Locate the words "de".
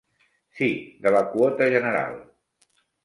1.03-1.11